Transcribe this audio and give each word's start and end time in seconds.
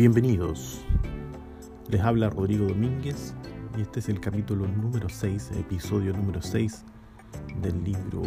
Bienvenidos. 0.00 0.80
Les 1.90 2.00
habla 2.00 2.30
Rodrigo 2.30 2.66
Domínguez 2.66 3.34
y 3.76 3.82
este 3.82 4.00
es 4.00 4.08
el 4.08 4.18
capítulo 4.18 4.66
número 4.66 5.10
6, 5.10 5.50
episodio 5.58 6.14
número 6.14 6.40
6 6.40 6.84
del 7.60 7.84
libro 7.84 8.22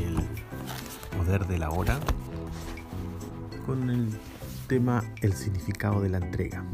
El 0.00 0.16
poder 1.18 1.46
de 1.46 1.58
la 1.58 1.68
hora 1.68 2.00
con 3.66 3.90
el 3.90 4.08
tema 4.68 5.04
El 5.20 5.34
significado 5.34 6.00
de 6.00 6.08
la 6.08 6.16
entrega. 6.16 6.64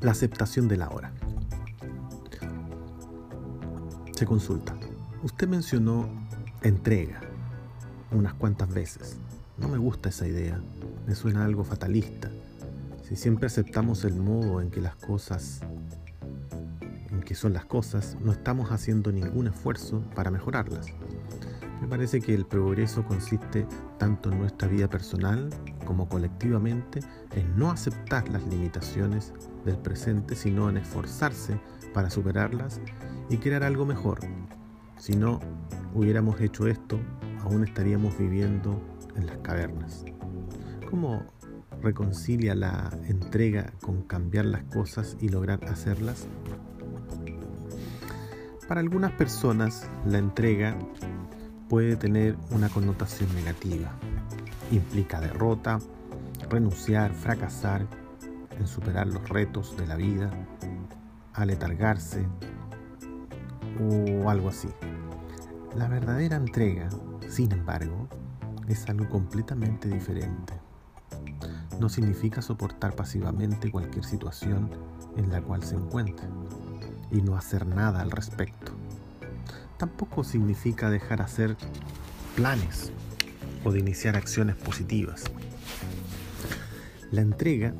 La 0.00 0.10
aceptación 0.10 0.66
de 0.66 0.76
la 0.76 0.88
hora. 0.88 1.12
Se 4.16 4.26
consulta. 4.26 4.76
Usted 5.22 5.46
mencionó 5.46 6.08
entrega 6.62 7.20
unas 8.10 8.34
cuantas 8.34 8.74
veces. 8.74 9.18
No 9.56 9.68
me 9.68 9.78
gusta 9.78 10.08
esa 10.08 10.26
idea 10.26 10.60
me 11.08 11.14
suena 11.14 11.46
algo 11.46 11.64
fatalista. 11.64 12.30
Si 13.02 13.16
siempre 13.16 13.46
aceptamos 13.46 14.04
el 14.04 14.14
modo 14.14 14.60
en 14.60 14.70
que 14.70 14.82
las 14.82 14.94
cosas, 14.94 15.60
en 17.10 17.22
que 17.22 17.34
son 17.34 17.54
las 17.54 17.64
cosas, 17.64 18.18
no 18.20 18.30
estamos 18.30 18.70
haciendo 18.72 19.10
ningún 19.10 19.46
esfuerzo 19.46 20.02
para 20.14 20.30
mejorarlas. 20.30 20.88
Me 21.80 21.88
parece 21.88 22.20
que 22.20 22.34
el 22.34 22.44
progreso 22.44 23.06
consiste 23.06 23.66
tanto 23.96 24.30
en 24.30 24.38
nuestra 24.38 24.68
vida 24.68 24.90
personal 24.90 25.48
como 25.86 26.10
colectivamente 26.10 27.00
en 27.34 27.56
no 27.56 27.70
aceptar 27.70 28.28
las 28.28 28.46
limitaciones 28.46 29.32
del 29.64 29.78
presente, 29.78 30.36
sino 30.36 30.68
en 30.68 30.76
esforzarse 30.76 31.58
para 31.94 32.10
superarlas 32.10 32.82
y 33.30 33.38
crear 33.38 33.62
algo 33.62 33.86
mejor. 33.86 34.20
Si 34.98 35.16
no 35.16 35.40
hubiéramos 35.94 36.38
hecho 36.42 36.66
esto, 36.66 37.00
aún 37.40 37.64
estaríamos 37.64 38.18
viviendo 38.18 38.78
en 39.16 39.24
las 39.24 39.38
cavernas. 39.38 40.04
¿Cómo 40.90 41.22
reconcilia 41.82 42.54
la 42.54 42.90
entrega 43.08 43.74
con 43.82 44.04
cambiar 44.04 44.46
las 44.46 44.62
cosas 44.64 45.18
y 45.20 45.28
lograr 45.28 45.62
hacerlas? 45.66 46.26
Para 48.66 48.80
algunas 48.80 49.12
personas 49.12 49.86
la 50.06 50.16
entrega 50.16 50.78
puede 51.68 51.96
tener 51.96 52.36
una 52.52 52.70
connotación 52.70 53.34
negativa. 53.34 53.92
Implica 54.70 55.20
derrota, 55.20 55.78
renunciar, 56.48 57.12
fracasar 57.12 57.86
en 58.58 58.66
superar 58.66 59.08
los 59.08 59.28
retos 59.28 59.76
de 59.76 59.86
la 59.86 59.96
vida, 59.96 60.30
aletargarse 61.34 62.26
o 63.78 64.30
algo 64.30 64.48
así. 64.48 64.68
La 65.76 65.86
verdadera 65.86 66.36
entrega, 66.36 66.88
sin 67.28 67.52
embargo, 67.52 68.08
es 68.68 68.88
algo 68.88 69.06
completamente 69.10 69.86
diferente 69.88 70.67
no 71.80 71.88
significa 71.88 72.42
soportar 72.42 72.94
pasivamente 72.96 73.70
cualquier 73.70 74.04
situación 74.04 74.70
en 75.16 75.30
la 75.30 75.40
cual 75.40 75.62
se 75.62 75.76
encuentre 75.76 76.26
y 77.10 77.20
no 77.22 77.36
hacer 77.36 77.66
nada 77.66 78.00
al 78.00 78.10
respecto. 78.10 78.72
Tampoco 79.76 80.24
significa 80.24 80.90
dejar 80.90 81.22
hacer 81.22 81.56
planes 82.34 82.92
o 83.64 83.72
de 83.72 83.80
iniciar 83.80 84.16
acciones 84.16 84.56
positivas. 84.56 85.24
La 87.10 87.20
entrega 87.20 87.74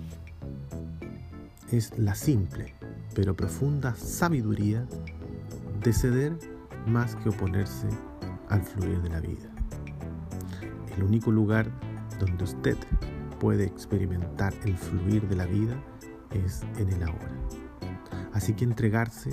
es 1.70 1.98
la 1.98 2.14
simple 2.14 2.74
pero 3.18 3.34
profunda 3.34 3.96
sabiduría 3.96 4.86
de 5.82 5.92
ceder 5.92 6.38
más 6.86 7.16
que 7.16 7.30
oponerse 7.30 7.88
al 8.48 8.62
fluir 8.62 9.02
de 9.02 9.08
la 9.08 9.20
vida. 9.20 9.50
El 10.96 11.02
único 11.02 11.32
lugar 11.32 11.68
donde 12.20 12.44
usted 12.44 12.76
puede 13.38 13.64
experimentar 13.64 14.52
el 14.64 14.76
fluir 14.76 15.28
de 15.28 15.36
la 15.36 15.46
vida 15.46 15.82
es 16.32 16.62
en 16.78 16.88
el 16.92 17.02
ahora. 17.02 17.30
Así 18.32 18.54
que 18.54 18.64
entregarse 18.64 19.30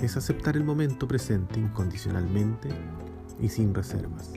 es 0.00 0.16
aceptar 0.16 0.56
el 0.56 0.64
momento 0.64 1.08
presente 1.08 1.58
incondicionalmente 1.58 2.68
y 3.40 3.48
sin 3.48 3.74
reservas. 3.74 4.32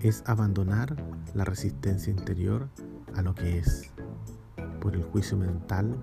Es 0.00 0.22
abandonar 0.26 0.96
la 1.34 1.44
resistencia 1.44 2.10
interior 2.10 2.68
a 3.14 3.22
lo 3.22 3.34
que 3.34 3.58
es 3.58 3.90
por 4.80 4.94
el 4.94 5.02
juicio 5.02 5.36
mental 5.36 5.96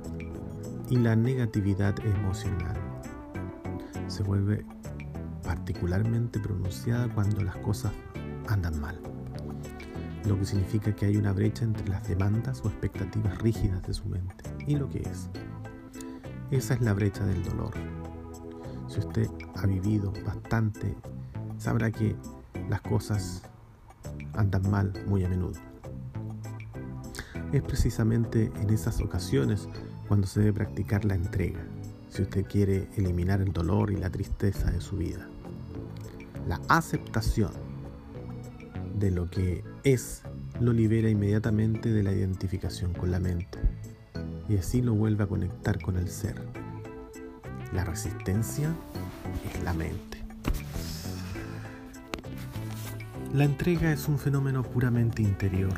y 0.89 0.97
la 0.97 1.15
negatividad 1.15 1.95
emocional. 2.05 2.77
Se 4.07 4.23
vuelve 4.23 4.65
particularmente 5.43 6.39
pronunciada 6.39 7.13
cuando 7.13 7.41
las 7.41 7.55
cosas 7.57 7.91
andan 8.47 8.79
mal 8.79 8.99
lo 10.25 10.37
que 10.37 10.45
significa 10.45 10.95
que 10.95 11.05
hay 11.05 11.17
una 11.17 11.33
brecha 11.33 11.63
entre 11.63 11.87
las 11.87 12.07
demandas 12.07 12.61
o 12.63 12.67
expectativas 12.67 13.37
rígidas 13.39 13.81
de 13.83 13.93
su 13.93 14.05
mente 14.07 14.43
y 14.67 14.75
lo 14.75 14.87
que 14.89 14.99
es. 14.99 15.29
Esa 16.51 16.73
es 16.73 16.81
la 16.81 16.93
brecha 16.93 17.25
del 17.25 17.43
dolor. 17.43 17.73
Si 18.87 18.99
usted 18.99 19.29
ha 19.55 19.65
vivido 19.65 20.11
bastante, 20.25 20.95
sabrá 21.57 21.91
que 21.91 22.15
las 22.69 22.81
cosas 22.81 23.43
andan 24.33 24.69
mal 24.69 24.93
muy 25.07 25.23
a 25.23 25.29
menudo. 25.29 25.59
Es 27.51 27.61
precisamente 27.63 28.51
en 28.61 28.69
esas 28.69 29.01
ocasiones 29.01 29.67
cuando 30.07 30.27
se 30.27 30.41
debe 30.41 30.53
practicar 30.53 31.05
la 31.05 31.15
entrega, 31.15 31.61
si 32.09 32.21
usted 32.21 32.45
quiere 32.45 32.89
eliminar 32.95 33.41
el 33.41 33.53
dolor 33.53 33.91
y 33.91 33.95
la 33.95 34.09
tristeza 34.09 34.71
de 34.71 34.81
su 34.81 34.97
vida. 34.97 35.27
La 36.47 36.59
aceptación 36.67 37.51
de 38.99 39.11
lo 39.11 39.29
que 39.29 39.63
es 39.83 40.21
lo 40.59 40.73
libera 40.73 41.09
inmediatamente 41.09 41.91
de 41.91 42.03
la 42.03 42.11
identificación 42.11 42.93
con 42.93 43.11
la 43.11 43.19
mente 43.19 43.57
y 44.47 44.57
así 44.57 44.81
lo 44.81 44.93
vuelve 44.93 45.23
a 45.23 45.27
conectar 45.27 45.81
con 45.81 45.97
el 45.97 46.09
ser. 46.09 46.35
La 47.73 47.85
resistencia 47.85 48.75
es 49.49 49.63
la 49.63 49.73
mente. 49.73 50.21
La 53.33 53.45
entrega 53.45 53.93
es 53.93 54.07
un 54.07 54.19
fenómeno 54.19 54.61
puramente 54.61 55.21
interior. 55.21 55.73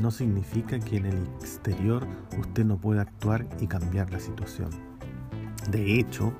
No 0.00 0.10
significa 0.10 0.80
que 0.80 0.96
en 0.96 1.06
el 1.06 1.18
exterior 1.40 2.06
usted 2.38 2.64
no 2.64 2.78
pueda 2.78 3.02
actuar 3.02 3.46
y 3.60 3.66
cambiar 3.66 4.10
la 4.10 4.18
situación. 4.18 4.70
De 5.70 5.98
hecho, 5.98 6.32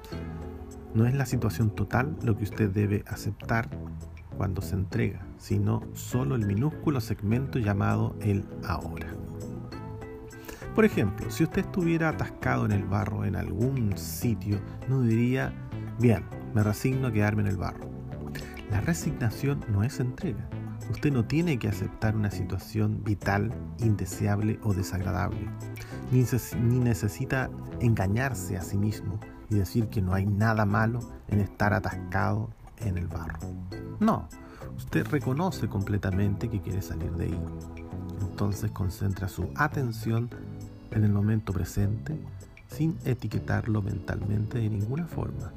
no 0.94 1.06
es 1.06 1.14
la 1.14 1.26
situación 1.26 1.70
total 1.70 2.16
lo 2.22 2.36
que 2.36 2.44
usted 2.44 2.70
debe 2.70 3.04
aceptar 3.06 3.68
cuando 4.38 4.62
se 4.62 4.76
entrega, 4.76 5.26
sino 5.36 5.82
solo 5.92 6.36
el 6.36 6.46
minúsculo 6.46 7.00
segmento 7.00 7.58
llamado 7.58 8.14
el 8.22 8.44
ahora. 8.64 9.08
Por 10.76 10.84
ejemplo, 10.84 11.28
si 11.28 11.42
usted 11.42 11.62
estuviera 11.62 12.10
atascado 12.10 12.64
en 12.64 12.70
el 12.70 12.84
barro 12.84 13.24
en 13.24 13.34
algún 13.34 13.98
sitio, 13.98 14.60
no 14.88 15.02
diría, 15.02 15.52
bien, 15.98 16.24
me 16.54 16.62
resigno 16.62 17.08
a 17.08 17.12
quedarme 17.12 17.42
en 17.42 17.48
el 17.48 17.56
barro. 17.56 17.90
La 18.70 18.80
resignación 18.80 19.64
no 19.68 19.82
es 19.82 19.98
entrega. 19.98 20.48
Usted 20.88 21.12
no 21.12 21.24
tiene 21.24 21.58
que 21.58 21.68
aceptar 21.68 22.14
una 22.14 22.30
situación 22.30 23.02
vital, 23.02 23.52
indeseable 23.78 24.60
o 24.62 24.72
desagradable, 24.72 25.50
ni, 26.12 26.24
ni 26.62 26.78
necesita 26.78 27.50
engañarse 27.80 28.56
a 28.56 28.62
sí 28.62 28.78
mismo 28.78 29.18
y 29.50 29.56
decir 29.56 29.88
que 29.88 30.00
no 30.00 30.14
hay 30.14 30.26
nada 30.26 30.64
malo 30.64 31.00
en 31.26 31.40
estar 31.40 31.74
atascado 31.74 32.50
en 32.80 32.98
el 32.98 33.06
barro. 33.06 33.38
No, 34.00 34.28
usted 34.76 35.06
reconoce 35.06 35.68
completamente 35.68 36.48
que 36.48 36.60
quiere 36.60 36.82
salir 36.82 37.12
de 37.12 37.26
ahí. 37.26 37.40
Entonces 38.20 38.70
concentra 38.70 39.28
su 39.28 39.48
atención 39.56 40.30
en 40.90 41.04
el 41.04 41.12
momento 41.12 41.52
presente 41.52 42.18
sin 42.68 42.96
etiquetarlo 43.04 43.82
mentalmente 43.82 44.58
de 44.58 44.68
ninguna 44.68 45.06
forma. 45.06 45.52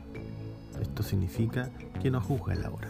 Esto 0.81 1.03
significa 1.03 1.69
que 2.01 2.09
no 2.09 2.21
juzga 2.21 2.53
el 2.53 2.65
ahora. 2.65 2.89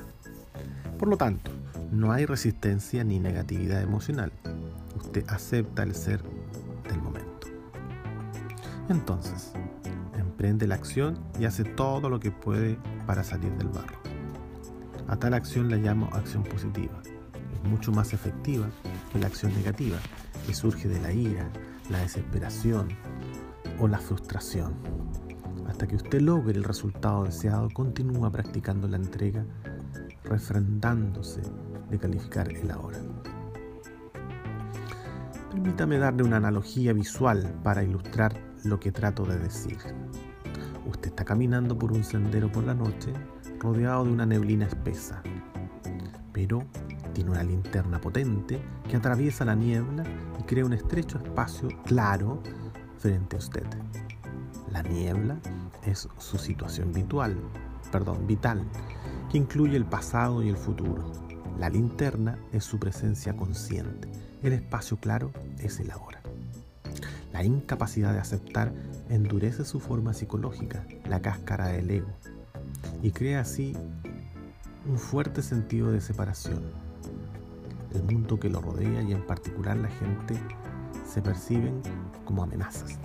Por 0.98 1.10
lo 1.10 1.18
tanto, 1.18 1.52
no 1.92 2.12
hay 2.12 2.26
resistencia 2.26 3.04
ni 3.04 3.20
negatividad 3.20 3.82
emocional. 3.82 4.32
Usted 4.96 5.26
acepta 5.28 5.84
el 5.84 5.96
ser 5.96 6.22
del 6.88 7.02
momento. 7.02 7.48
Entonces, 8.88 9.54
emprende 10.18 10.68
la 10.68 10.76
acción 10.76 11.20
y 11.40 11.46
hace 11.46 11.64
todo 11.64 12.10
lo 12.10 12.20
que 12.20 12.32
puede 12.32 12.78
para 13.06 13.24
salir 13.24 13.52
del 13.58 13.70
barro. 13.70 14.01
A 15.12 15.18
tal 15.18 15.34
acción 15.34 15.70
la 15.70 15.76
llamo 15.76 16.08
acción 16.14 16.42
positiva. 16.44 17.02
Es 17.54 17.70
mucho 17.70 17.92
más 17.92 18.14
efectiva 18.14 18.70
que 19.12 19.20
la 19.20 19.28
acción 19.28 19.54
negativa, 19.54 19.98
que 20.48 20.54
surge 20.54 20.88
de 20.88 21.02
la 21.02 21.12
ira, 21.12 21.52
la 21.90 22.00
desesperación 22.00 22.88
o 23.78 23.90
la 23.90 23.98
frustración. 23.98 24.74
Hasta 25.68 25.86
que 25.86 25.98
usted 25.98 26.22
logre 26.22 26.58
el 26.58 26.64
resultado 26.64 27.26
deseado, 27.26 27.68
continúa 27.72 28.32
practicando 28.32 28.88
la 28.88 28.96
entrega, 28.96 29.46
refrendándose 30.24 31.42
de 31.90 32.00
calificar 32.00 32.50
el 32.50 32.72
ahora. 32.72 33.00
Permítame 35.52 35.98
darle 35.98 36.24
una 36.24 36.38
analogía 36.38 36.94
visual 36.94 37.54
para 37.66 37.84
ilustrar 37.84 38.34
lo 38.64 38.80
que 38.80 38.94
trato 38.94 39.26
de 39.26 39.38
decir. 39.40 39.78
Usted 40.86 41.10
está 41.10 41.26
caminando 41.26 41.78
por 41.78 41.92
un 41.92 42.06
sendero 42.06 42.50
por 42.50 42.64
la 42.64 42.74
noche 42.74 43.12
rodeado 43.62 44.06
de 44.06 44.12
una 44.12 44.26
neblina 44.26 44.66
espesa. 44.66 45.22
Pero 46.34 46.66
Tiene 47.14 47.32
una 47.32 47.44
linterna 47.44 48.00
potente 48.00 48.62
que 48.90 48.96
atraviesa 48.96 49.44
la 49.44 49.56
niebla 49.56 50.04
y 50.40 50.44
crea 50.44 50.66
un 50.66 50.74
estrecho 50.74 51.18
espacio 51.18 51.68
claro 51.86 52.42
frente 53.00 53.36
a 53.36 53.40
usted. 53.40 53.66
La 54.72 54.82
niebla 54.82 55.38
es 55.86 56.08
su 56.18 56.38
situación 56.38 56.94
vital, 56.94 57.36
perdón, 57.92 58.26
vital, 58.28 58.64
que 59.30 59.38
incluye 59.38 59.76
el 59.76 59.86
pasado 59.86 60.42
y 60.42 60.50
el 60.50 60.56
futuro. 60.56 61.12
La 61.60 61.70
linterna 61.70 62.40
es 62.54 62.64
su 62.64 62.80
presencia 62.80 63.36
consciente. 63.36 64.10
El 64.42 64.54
espacio 64.54 64.96
claro 64.98 65.32
es 65.60 65.82
el 65.82 65.92
ahora. 65.92 66.22
La 67.34 67.44
incapacidad 67.44 68.14
de 68.14 68.20
aceptar 68.20 68.72
endurece 69.10 69.66
su 69.66 69.82
forma 69.82 70.14
psicológica, 70.14 70.86
la 71.10 71.22
cáscara 71.22 71.68
del 71.68 71.92
ego, 71.92 72.10
y 73.02 73.12
crea 73.12 73.42
así 73.42 73.76
un 74.88 74.98
fuerte 74.98 75.42
sentido 75.42 75.92
de 75.92 76.02
separación. 76.02 76.62
El 77.94 78.04
mundo 78.04 78.40
que 78.40 78.50
lo 78.50 78.62
rodea 78.62 79.02
y 79.02 79.12
en 79.12 79.26
particular 79.26 79.78
la 79.78 79.90
gente 79.90 80.36
se 81.06 81.22
perciben 81.22 81.82
como 82.26 82.44
amenazas. 82.44 82.98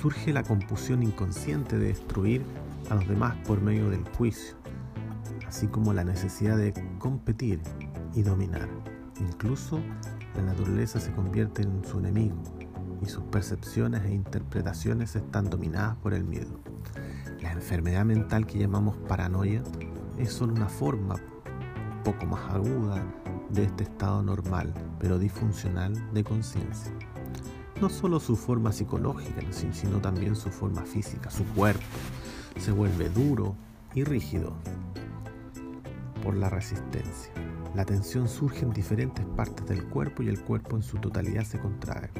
Surge 0.00 0.32
la 0.32 0.42
compulsión 0.42 1.02
inconsciente 1.02 1.78
de 1.78 1.88
destruir 1.88 2.42
a 2.90 2.96
los 2.96 3.06
demás 3.06 3.36
por 3.46 3.60
medio 3.60 3.88
del 3.90 4.04
juicio, 4.16 4.56
así 5.46 5.68
como 5.68 5.92
la 5.92 6.02
necesidad 6.02 6.56
de 6.56 6.74
competir 6.98 7.60
y 8.14 8.22
dominar. 8.22 8.68
Incluso 9.20 9.80
la 10.36 10.42
naturaleza 10.42 10.98
se 10.98 11.12
convierte 11.12 11.62
en 11.62 11.84
su 11.84 12.00
enemigo 12.00 12.36
y 13.00 13.06
sus 13.06 13.22
percepciones 13.24 14.02
e 14.04 14.12
interpretaciones 14.12 15.14
están 15.14 15.50
dominadas 15.50 15.96
por 15.98 16.14
el 16.14 16.24
miedo. 16.24 16.58
La 17.42 17.52
enfermedad 17.52 18.04
mental 18.04 18.46
que 18.46 18.58
llamamos 18.58 18.96
paranoia 19.08 19.62
es 20.16 20.32
solo 20.32 20.54
una 20.54 20.68
forma 20.68 21.16
poco 22.04 22.24
más 22.26 22.40
aguda 22.52 23.04
de 23.50 23.64
este 23.64 23.82
estado 23.82 24.22
normal, 24.22 24.72
pero 25.00 25.18
disfuncional 25.18 25.92
de 26.14 26.22
conciencia. 26.22 26.92
No 27.80 27.88
solo 27.88 28.20
su 28.20 28.36
forma 28.36 28.70
psicológica, 28.70 29.42
sino 29.50 30.00
también 30.00 30.36
su 30.36 30.50
forma 30.50 30.82
física, 30.82 31.30
su 31.30 31.44
cuerpo, 31.46 31.82
se 32.58 32.70
vuelve 32.70 33.08
duro 33.08 33.56
y 33.92 34.04
rígido 34.04 34.52
por 36.22 36.36
la 36.36 36.48
resistencia. 36.48 37.32
La 37.74 37.84
tensión 37.84 38.28
surge 38.28 38.64
en 38.64 38.72
diferentes 38.72 39.24
partes 39.36 39.66
del 39.66 39.84
cuerpo 39.88 40.22
y 40.22 40.28
el 40.28 40.40
cuerpo 40.40 40.76
en 40.76 40.82
su 40.82 40.98
totalidad 40.98 41.42
se 41.42 41.58
contrae. 41.58 42.10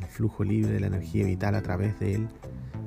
El 0.00 0.06
flujo 0.06 0.44
libre 0.44 0.72
de 0.72 0.80
la 0.80 0.86
energía 0.86 1.26
vital 1.26 1.56
a 1.56 1.62
través 1.62 1.98
de 2.00 2.14
él, 2.14 2.28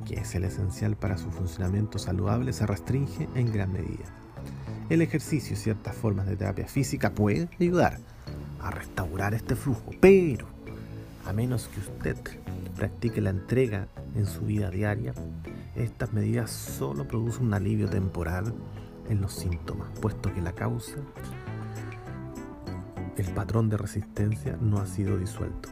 que 0.06 0.16
es 0.16 0.36
el 0.36 0.44
esencial 0.44 0.96
para 0.96 1.18
su 1.18 1.30
funcionamiento 1.32 2.00
saludable, 2.00 2.54
se 2.54 2.66
restringe 2.66 3.28
en 3.36 3.52
gran 3.52 3.72
medida. 3.72 4.06
El 4.90 5.02
ejercicio 5.02 5.54
y 5.54 5.58
ciertas 5.58 5.96
formas 5.96 6.28
de 6.28 6.36
terapia 6.36 6.68
física 6.68 7.12
pueden 7.12 7.50
ayudar 7.60 8.00
a 8.62 8.72
restaurar 8.72 9.34
este 9.34 9.56
flujo, 9.56 9.92
pero 10.00 10.46
a 11.26 11.34
menos 11.34 11.68
que 11.68 11.80
usted 11.80 12.18
practique 12.76 13.22
la 13.22 13.30
entrega 13.30 13.88
en 14.16 14.26
su 14.26 14.42
vida 14.42 14.70
diaria, 14.70 15.14
estas 15.76 16.14
medidas 16.14 16.52
solo 16.52 17.08
producen 17.08 17.48
un 17.48 17.54
alivio 17.54 17.90
temporal 17.90 18.54
en 19.10 19.22
los 19.22 19.34
síntomas, 19.34 19.88
puesto 20.00 20.34
que 20.34 20.42
la 20.42 20.54
causa 20.54 20.96
el 23.18 23.34
patrón 23.34 23.70
de 23.70 23.78
resistencia 23.78 24.58
no 24.60 24.80
ha 24.80 24.86
sido 24.86 25.18
disuelto. 25.18 25.70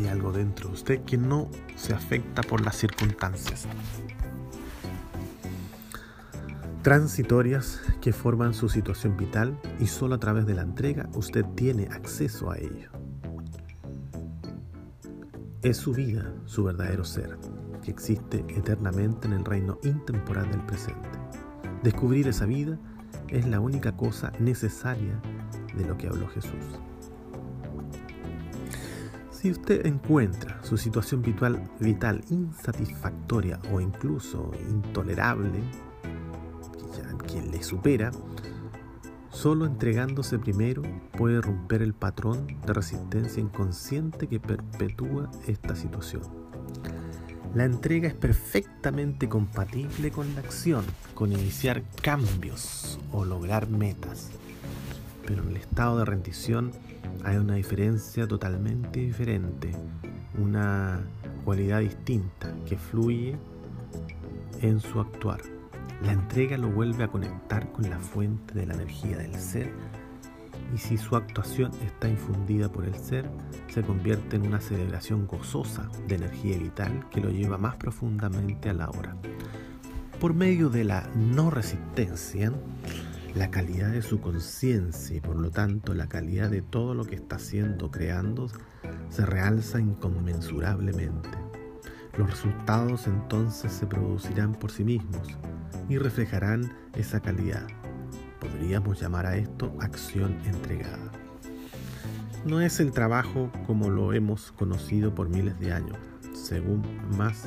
Hay 0.00 0.08
algo 0.08 0.32
dentro 0.32 0.68
de 0.68 0.74
usted 0.74 1.04
que 1.04 1.18
no 1.18 1.50
se 1.76 1.92
afecta 1.92 2.40
por 2.42 2.62
las 2.62 2.76
circunstancias 2.76 3.66
transitorias 6.82 7.82
que 8.00 8.14
forman 8.14 8.54
su 8.54 8.70
situación 8.70 9.14
vital 9.18 9.60
y 9.78 9.86
solo 9.86 10.14
a 10.14 10.18
través 10.18 10.46
de 10.46 10.54
la 10.54 10.62
entrega 10.62 11.10
usted 11.14 11.44
tiene 11.54 11.84
acceso 11.90 12.50
a 12.50 12.56
ello. 12.56 12.90
Es 15.60 15.76
su 15.76 15.92
vida, 15.92 16.32
su 16.46 16.64
verdadero 16.64 17.04
ser, 17.04 17.36
que 17.82 17.90
existe 17.90 18.38
eternamente 18.48 19.26
en 19.26 19.34
el 19.34 19.44
reino 19.44 19.78
intemporal 19.82 20.50
del 20.50 20.64
presente. 20.64 21.10
Descubrir 21.82 22.26
esa 22.28 22.46
vida 22.46 22.78
es 23.28 23.46
la 23.46 23.60
única 23.60 23.94
cosa 23.94 24.32
necesaria 24.38 25.20
de 25.76 25.84
lo 25.84 25.98
que 25.98 26.08
habló 26.08 26.28
Jesús. 26.28 26.80
Si 29.40 29.50
usted 29.50 29.86
encuentra 29.86 30.62
su 30.62 30.76
situación 30.76 31.22
vital, 31.22 32.22
insatisfactoria 32.28 33.58
o 33.72 33.80
incluso 33.80 34.50
intolerable, 34.68 35.62
quien 37.26 37.50
le 37.50 37.62
supera, 37.62 38.10
solo 39.30 39.64
entregándose 39.64 40.38
primero 40.38 40.82
puede 41.16 41.40
romper 41.40 41.80
el 41.80 41.94
patrón 41.94 42.48
de 42.66 42.74
resistencia 42.74 43.40
inconsciente 43.40 44.26
que 44.26 44.40
perpetúa 44.40 45.30
esta 45.46 45.74
situación. 45.74 46.20
La 47.54 47.64
entrega 47.64 48.08
es 48.08 48.14
perfectamente 48.14 49.30
compatible 49.30 50.10
con 50.10 50.34
la 50.34 50.40
acción, 50.40 50.84
con 51.14 51.32
iniciar 51.32 51.82
cambios 52.02 52.98
o 53.10 53.24
lograr 53.24 53.70
metas 53.70 54.32
pero 55.30 55.44
en 55.44 55.50
el 55.50 55.56
estado 55.58 55.98
de 55.98 56.04
rendición 56.04 56.72
hay 57.24 57.36
una 57.36 57.54
diferencia 57.54 58.26
totalmente 58.26 59.00
diferente, 59.00 59.72
una 60.38 61.00
cualidad 61.44 61.80
distinta 61.80 62.54
que 62.66 62.76
fluye 62.76 63.36
en 64.60 64.80
su 64.80 65.00
actuar. 65.00 65.40
La 66.02 66.12
entrega 66.12 66.56
lo 66.56 66.68
vuelve 66.70 67.04
a 67.04 67.08
conectar 67.08 67.70
con 67.72 67.88
la 67.88 67.98
fuente 67.98 68.54
de 68.54 68.66
la 68.66 68.74
energía 68.74 69.18
del 69.18 69.34
ser 69.34 69.72
y 70.74 70.78
si 70.78 70.96
su 70.96 71.16
actuación 71.16 71.72
está 71.84 72.08
infundida 72.08 72.70
por 72.70 72.84
el 72.84 72.94
ser, 72.94 73.28
se 73.68 73.82
convierte 73.82 74.36
en 74.36 74.46
una 74.46 74.60
celebración 74.60 75.26
gozosa 75.26 75.90
de 76.06 76.14
energía 76.14 76.58
vital 76.58 77.06
que 77.10 77.20
lo 77.20 77.30
lleva 77.30 77.58
más 77.58 77.76
profundamente 77.76 78.70
a 78.70 78.74
la 78.74 78.88
hora. 78.88 79.16
Por 80.20 80.34
medio 80.34 80.68
de 80.68 80.84
la 80.84 81.08
no 81.16 81.50
resistencia, 81.50 82.52
la 83.34 83.50
calidad 83.50 83.90
de 83.90 84.02
su 84.02 84.20
conciencia 84.20 85.16
y 85.16 85.20
por 85.20 85.36
lo 85.36 85.50
tanto 85.50 85.94
la 85.94 86.08
calidad 86.08 86.50
de 86.50 86.62
todo 86.62 86.94
lo 86.94 87.04
que 87.04 87.14
está 87.14 87.36
haciendo, 87.36 87.90
creando, 87.90 88.48
se 89.08 89.24
realza 89.24 89.80
inconmensurablemente. 89.80 91.28
Los 92.18 92.30
resultados 92.30 93.06
entonces 93.06 93.72
se 93.72 93.86
producirán 93.86 94.52
por 94.52 94.70
sí 94.70 94.84
mismos 94.84 95.28
y 95.88 95.98
reflejarán 95.98 96.72
esa 96.94 97.20
calidad. 97.20 97.66
Podríamos 98.40 99.00
llamar 99.00 99.26
a 99.26 99.36
esto 99.36 99.72
acción 99.80 100.38
entregada. 100.44 101.12
No 102.44 102.60
es 102.60 102.80
el 102.80 102.90
trabajo 102.90 103.52
como 103.66 103.90
lo 103.90 104.12
hemos 104.12 104.50
conocido 104.52 105.14
por 105.14 105.28
miles 105.28 105.58
de 105.60 105.72
años, 105.72 105.98
según 106.32 106.82
más 107.16 107.46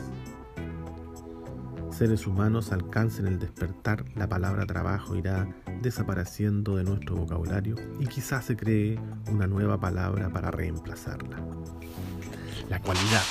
seres 1.93 2.25
humanos 2.25 2.71
alcancen 2.71 3.27
el 3.27 3.37
despertar, 3.37 4.03
la 4.15 4.27
palabra 4.27 4.65
trabajo 4.65 5.15
irá 5.15 5.47
desapareciendo 5.81 6.75
de 6.75 6.83
nuestro 6.83 7.15
vocabulario 7.15 7.75
y 7.99 8.07
quizás 8.07 8.45
se 8.45 8.57
cree 8.57 8.97
una 9.31 9.45
nueva 9.45 9.79
palabra 9.79 10.29
para 10.29 10.49
reemplazarla. 10.49 11.37
La 12.67 12.79
cualidad 12.79 13.21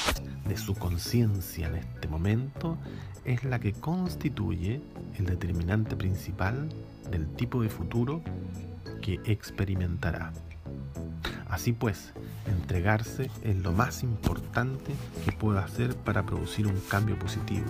de 0.47 0.57
su 0.57 0.75
conciencia 0.75 1.67
en 1.67 1.77
este 1.77 2.07
momento 2.07 2.79
es 3.25 3.43
la 3.43 3.59
que 3.59 3.73
constituye 3.73 4.81
el 5.19 5.27
determinante 5.27 5.97
principal 5.97 6.69
del 7.11 7.27
tipo 7.35 7.63
de 7.63 7.69
futuro 7.69 8.23
que 9.01 9.21
experimentará. 9.25 10.33
Así 11.49 11.73
pues, 11.73 12.13
entregarse 12.47 13.29
es 13.43 13.57
lo 13.57 13.73
más 13.73 14.05
importante 14.05 14.93
que 15.25 15.33
pueda 15.33 15.65
hacer 15.65 15.97
para 15.97 16.25
producir 16.25 16.69
un 16.69 16.81
cambio 16.89 17.19
positivo 17.19 17.67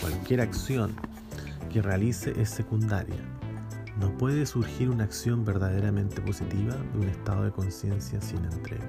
Cualquier 0.00 0.40
acción 0.40 0.94
que 1.72 1.82
realice 1.82 2.32
es 2.40 2.50
secundaria. 2.50 3.16
No 3.98 4.16
puede 4.16 4.46
surgir 4.46 4.90
una 4.90 5.04
acción 5.04 5.44
verdaderamente 5.44 6.20
positiva 6.20 6.76
de 6.92 6.98
un 7.00 7.08
estado 7.08 7.44
de 7.44 7.50
conciencia 7.50 8.20
sin 8.20 8.44
entrega. 8.44 8.88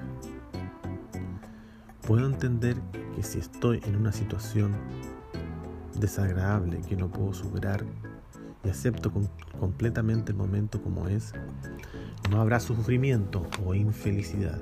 Puedo 2.06 2.26
entender 2.26 2.76
que 3.16 3.24
si 3.24 3.40
estoy 3.40 3.80
en 3.86 3.96
una 3.96 4.12
situación 4.12 4.72
desagradable 5.98 6.80
que 6.88 6.96
no 6.96 7.08
puedo 7.08 7.34
superar 7.34 7.84
y 8.64 8.68
acepto 8.68 9.12
completamente 9.58 10.30
el 10.30 10.38
momento 10.38 10.80
como 10.80 11.08
es, 11.08 11.32
no 12.30 12.40
habrá 12.40 12.60
sufrimiento 12.60 13.48
o 13.64 13.74
infelicidad. 13.74 14.60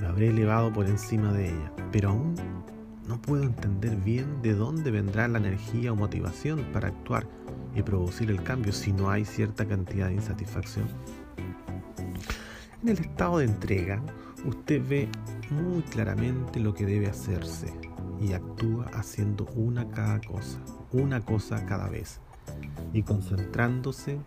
Me 0.00 0.06
habré 0.06 0.30
elevado 0.30 0.72
por 0.72 0.86
encima 0.86 1.32
de 1.32 1.50
ella, 1.50 1.72
pero 1.92 2.10
aún 2.10 2.34
no 3.08 3.20
puedo 3.20 3.42
entender 3.42 3.96
bien 3.96 4.40
de 4.42 4.54
dónde 4.54 4.90
vendrá 4.90 5.28
la 5.28 5.38
energía 5.38 5.92
o 5.92 5.96
motivación 5.96 6.64
para 6.72 6.88
actuar 6.88 7.26
y 7.74 7.82
producir 7.82 8.30
el 8.30 8.42
cambio 8.42 8.72
si 8.72 8.92
no 8.92 9.10
hay 9.10 9.24
cierta 9.24 9.66
cantidad 9.66 10.08
de 10.08 10.14
insatisfacción. 10.14 10.86
En 12.82 12.88
el 12.88 12.98
estado 12.98 13.38
de 13.38 13.46
entrega, 13.46 14.02
usted 14.44 14.82
ve 14.86 15.08
muy 15.50 15.82
claramente 15.82 16.60
lo 16.60 16.74
que 16.74 16.86
debe 16.86 17.08
hacerse 17.08 17.72
y 18.20 18.32
actúa 18.32 18.86
haciendo 18.94 19.46
una 19.54 19.88
cada 19.88 20.20
cosa, 20.20 20.60
una 20.92 21.20
cosa 21.20 21.64
cada 21.66 21.88
vez 21.88 22.20
y 22.92 23.02
concentrándose 23.02 24.18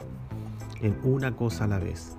en 0.82 0.98
una 1.04 1.36
cosa 1.36 1.64
a 1.64 1.68
la 1.68 1.80
vez. 1.80 2.18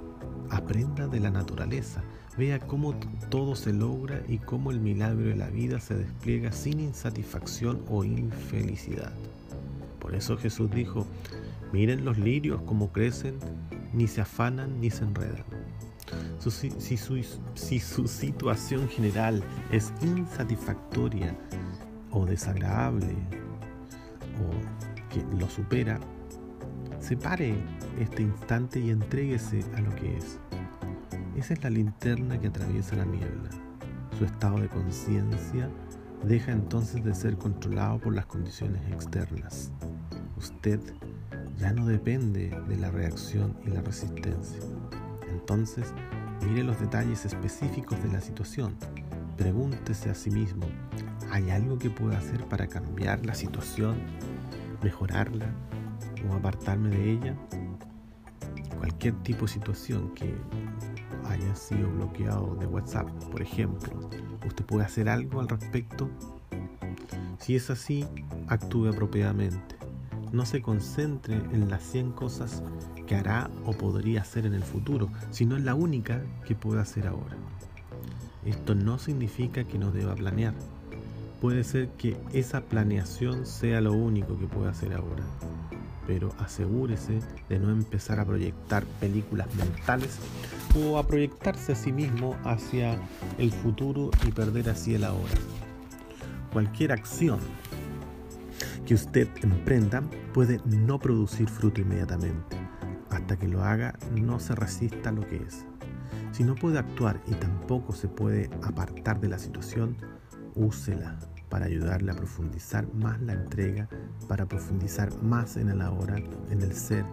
Aprenda 0.51 1.07
de 1.07 1.21
la 1.21 1.31
naturaleza, 1.31 2.03
vea 2.39 2.61
cómo 2.61 2.95
todo 3.31 3.57
se 3.57 3.73
logra 3.73 4.23
y 4.29 4.39
cómo 4.39 4.71
el 4.71 4.79
milagro 4.79 5.27
de 5.27 5.35
la 5.35 5.49
vida 5.49 5.81
se 5.81 5.97
despliega 5.97 6.53
sin 6.53 6.79
insatisfacción 6.79 7.83
o 7.89 8.05
infelicidad. 8.05 9.13
Por 9.99 10.15
eso 10.15 10.37
Jesús 10.37 10.71
dijo, 10.71 11.05
miren 11.73 12.05
los 12.05 12.17
lirios 12.17 12.63
cómo 12.63 12.93
crecen, 12.93 13.39
ni 13.93 14.07
se 14.07 14.21
afanan 14.21 14.81
ni 14.81 14.89
se 14.89 15.03
enredan. 15.03 15.45
si, 16.39 16.97
su, 17.81 18.07
situación 18.07 18.89
general 18.89 19.43
es 19.73 19.93
insatisfactoria 20.01 21.37
o 22.13 22.25
desagradable 22.25 23.17
o 24.39 25.13
que 25.13 25.25
lo 25.37 25.51
supera, 25.51 25.99
separe 27.01 27.57
este 27.99 28.23
instante 28.23 28.79
y 28.79 28.91
entréguese 28.91 29.65
a 29.75 29.81
lo 29.81 29.93
que 29.97 30.17
es. 30.17 30.39
Esa 31.39 31.55
es 31.55 31.63
la 31.63 31.71
linterna 31.71 32.41
que 32.41 32.49
atraviesa 32.49 32.97
la 32.97 33.05
niebla. 33.05 33.51
Su 34.19 34.25
estado 34.25 34.59
de 34.59 34.69
conciencia 34.69 35.71
deja 36.25 36.51
entonces 36.51 37.05
de 37.05 37.15
ser 37.15 37.39
controlado 37.39 38.01
por 38.01 38.13
las 38.13 38.27
condiciones 38.27 38.83
externas. 38.91 39.71
Usted 40.37 40.81
ya 41.57 41.73
no 41.73 41.87
depende 41.87 42.51
de 42.69 42.77
la 42.77 42.91
reacción 42.91 43.57
y 43.65 43.71
la 43.71 43.83
resistencia. 43.83 44.59
Entonces, 45.31 45.95
mire 46.45 46.65
los 46.65 46.81
detalles 46.81 47.25
específicos 47.25 48.03
de 48.03 48.11
la 48.11 48.21
situación. 48.21 48.75
Pregúntese 49.37 50.11
a 50.11 50.17
sí 50.17 50.31
mismo, 50.31 50.67
¿hay 51.31 51.51
algo 51.51 51.79
que 51.79 51.89
pueda 51.89 52.19
hacer 52.19 52.47
para 52.47 52.67
cambiar 52.67 53.25
la 53.25 53.37
situación, 53.37 53.97
mejorarla 54.83 55.47
o 56.29 56.35
apartarme 56.35 56.89
de 56.89 57.13
ella? 57.13 57.37
Cualquier 58.77 59.15
tipo 59.23 59.43
de 59.43 59.53
situación 59.53 60.13
que 60.15 60.35
haya 61.29 61.55
sido 61.55 61.91
bloqueado 61.91 62.57
de 62.57 62.67
WhatsApp, 62.67 63.09
por 63.31 63.43
ejemplo, 63.43 63.93
¿usted 64.47 64.65
puede 64.65 64.85
hacer 64.85 65.09
algo 65.09 65.41
al 65.41 65.49
respecto? 65.49 66.09
Si 67.39 67.57
es 67.57 67.71
así, 67.71 68.07
actúe 68.49 68.89
apropiadamente. 68.89 69.77
No 70.33 70.45
se 70.45 70.61
concentre 70.61 71.37
en 71.37 71.71
las 71.71 71.83
100 71.83 72.13
cosas 72.13 72.63
que 73.07 73.17
hará 73.17 73.51
o 73.65 73.73
podría 73.73 74.21
hacer 74.21 74.45
en 74.45 74.55
el 74.55 74.63
futuro, 74.63 75.09
sino 75.31 75.57
en 75.57 75.65
la 75.65 75.75
única 75.75 76.23
que 76.47 76.55
puede 76.55 76.81
hacer 76.81 77.07
ahora. 77.07 77.37
Esto 78.45 78.75
no 78.75 78.99
significa 78.99 79.65
que 79.65 79.79
no 79.79 79.91
deba 79.91 80.15
planear. 80.15 80.55
Puede 81.41 81.65
ser 81.65 81.89
que 81.91 82.17
esa 82.33 82.63
planeación 82.63 83.47
sea 83.47 83.81
lo 83.81 83.93
único 83.93 84.39
que 84.39 84.47
pueda 84.47 84.71
hacer 84.71 84.93
ahora, 84.93 85.25
pero 86.09 86.35
asegúrese 86.39 87.21
de 87.51 87.59
no 87.59 87.71
empezar 87.71 88.19
a 88.19 88.25
proyectar 88.25 88.83
películas 88.99 89.47
mentales 89.55 90.19
o 90.75 90.97
a 90.97 91.07
proyectarse 91.07 91.73
a 91.73 91.77
sí 91.77 91.93
mismo 91.93 92.35
hacia 92.45 92.99
el 93.37 93.53
futuro 93.53 94.11
y 94.27 94.33
perder 94.33 94.71
así 94.71 94.95
el 94.95 95.05
ahora. 95.05 95.35
Cualquier 96.51 96.93
acción 96.93 97.39
que 98.87 98.95
usted 98.95 99.29
emprenda 99.43 100.03
puede 100.33 100.63
no 100.65 100.99
producir 100.99 101.47
fruto 101.47 101.83
inmediatamente. 101.83 102.57
Hasta 103.11 103.39
que 103.39 103.47
lo 103.47 103.63
haga, 103.63 103.95
no 104.15 104.41
se 104.41 104.55
resista 104.55 105.11
a 105.11 105.13
lo 105.13 105.29
que 105.29 105.37
es. 105.37 105.67
Si 106.33 106.43
no 106.43 106.55
puede 106.55 106.79
actuar 106.79 107.21
y 107.27 107.35
tampoco 107.35 107.93
se 107.93 108.09
puede 108.09 108.49
apartar 108.63 109.21
de 109.21 109.29
la 109.29 109.39
situación, 109.39 109.95
úsela 110.55 111.19
para 111.49 111.67
ayudarle 111.67 112.13
a 112.13 112.17
profundizar 112.17 112.93
más 112.95 113.21
la 113.23 113.33
entrega, 113.33 113.89
para 114.29 114.47
profundizar 114.47 115.11
más 115.23 115.57
en 115.57 115.69
el 115.71 115.81
ahora, 115.81 116.17
en 116.17 116.63
el 116.63 116.73
ser. 116.75 117.05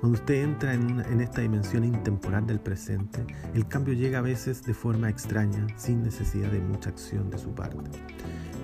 Cuando 0.00 0.18
usted 0.18 0.42
entra 0.42 0.74
en, 0.74 1.00
en, 1.00 1.20
esta 1.20 1.40
dimensión 1.40 1.84
intemporal 1.84 2.46
del 2.46 2.60
presente, 2.60 3.24
el 3.54 3.66
cambio 3.66 3.94
llega 3.94 4.18
a 4.18 4.22
veces 4.22 4.62
de 4.62 4.74
forma 4.74 5.08
extraña, 5.08 5.66
sin 5.76 6.02
necesidad 6.02 6.50
de 6.50 6.60
mucha 6.60 6.90
acción 6.90 7.30
de 7.30 7.38
su 7.38 7.54
parte. 7.54 7.90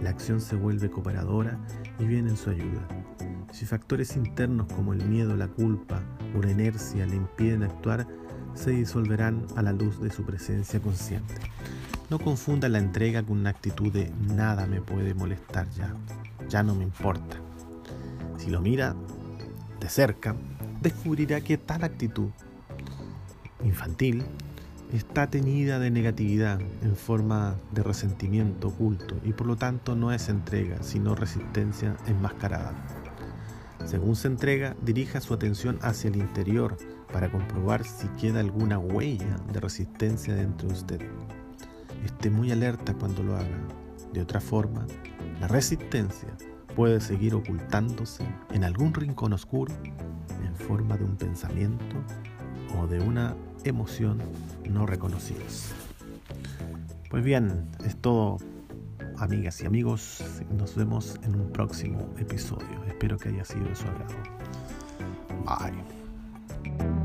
La 0.03 0.11
acción 0.11 0.41
se 0.41 0.57
vuelve 0.57 0.91
cooperadora 0.91 1.59
y 1.99 2.07
viene 2.07 2.31
en 2.31 2.37
su 2.37 2.51
ayuda. 2.51 2.87
Si 3.53 3.65
factores 3.65 4.17
internos 4.17 4.67
como 4.75 4.93
el 4.93 5.05
miedo, 5.07 5.37
la 5.37 5.49
culpa 5.49 6.03
o 6.37 6.43
la 6.43 6.51
inercia 6.51 7.07
le 7.07 7.17
impiden 7.17 7.63
actuar, 7.63 8.07
se 8.55 8.71
disolverán 8.71 9.47
a 9.57 9.63
la 9.63 9.73
luz 9.73 10.01
de 10.01 10.11
su 10.11 10.25
presencia 10.25 10.81
consciente. 10.81 11.35
No 12.09 12.21
confunda 12.21 12.69
la 12.69 12.79
entrega 12.79 13.25
con 13.25 13.39
una 13.39 13.51
actitud 13.51 13.93
de 13.93 14.13
nada 14.33 14.67
me 14.67 14.81
puede 14.81 15.13
molestar 15.13 15.69
ya, 15.71 15.93
ya 16.49 16.63
no 16.63 16.75
me 16.77 16.85
importa. 16.85 17.37
Si 18.39 18.49
lo 18.49 18.61
mira 18.61 18.95
de 19.81 19.89
cerca, 19.89 20.37
descubrirá 20.81 21.41
que 21.41 21.59
tal 21.59 21.83
actitud 21.83 22.29
infantil 23.65 24.25
está 24.93 25.29
teñida 25.29 25.81
de 25.81 25.91
negatividad 25.91 26.61
en 26.61 26.95
forma 26.95 27.57
de 27.73 27.83
resentimiento 27.83 28.69
oculto 28.69 29.17
y 29.25 29.33
por 29.33 29.49
lo 29.49 29.57
tanto 29.57 29.97
no 29.97 30.13
es 30.13 30.29
entrega, 30.29 30.85
sino 30.85 31.17
resistencia 31.17 31.97
enmascarada. 32.07 32.73
Según 33.85 34.15
se 34.15 34.29
entrega, 34.29 34.77
dirija 34.81 35.21
su 35.21 35.35
atención 35.35 35.81
hacia 35.83 36.09
el 36.09 36.17
interior 36.17 36.77
para 37.13 37.33
comprobar 37.33 37.85
si 37.85 38.07
queda 38.21 38.41
alguna 38.41 38.79
huella 38.79 39.39
de 39.53 39.61
resistencia 39.61 40.35
dentro 40.35 40.69
de 40.69 40.75
usted. 40.75 41.01
Esté 42.07 42.31
muy 42.31 42.53
alerta 42.53 42.95
cuando 42.95 43.25
lo 43.25 43.35
haga. 43.35 43.59
De 44.13 44.23
otra 44.23 44.41
forma, 44.41 44.87
la 45.41 45.49
resistencia 45.49 46.29
puede 46.77 47.01
seguir 47.01 47.35
ocultándose 47.35 48.25
en 48.53 48.63
algún 48.63 48.95
rincón 48.95 49.33
oscuro 49.33 49.75
en 50.45 50.55
forma 50.55 50.97
de 50.97 51.05
un 51.05 51.17
pensamiento 51.17 51.97
o 52.79 52.87
de 52.87 53.01
una 53.01 53.35
emoción 53.65 54.23
no 54.71 54.87
reconocidas. 54.87 55.73
Pues 57.11 57.25
bien, 57.25 57.67
es 57.85 57.97
todo, 57.97 58.39
amigas 59.19 59.61
y 59.63 59.67
amigos. 59.67 60.23
Nos 60.57 60.77
vemos 60.77 61.19
en 61.25 61.35
un 61.35 61.51
próximo 61.51 62.09
episodio. 62.19 62.85
Espero 62.87 63.19
que 63.19 63.31
haya 63.31 63.45
sido 63.45 63.65
de 63.65 63.75
su 63.75 63.85
agrado. 63.89 64.15
Bye. 65.45 66.96